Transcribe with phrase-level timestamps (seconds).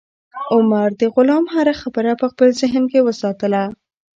[0.53, 3.63] عمر د غلام هره خبره په خپل ذهن کې وساتله.